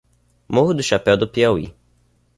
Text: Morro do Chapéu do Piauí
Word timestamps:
Morro 0.47 0.73
do 0.73 0.81
Chapéu 0.81 1.15
do 1.15 1.27
Piauí 1.27 1.75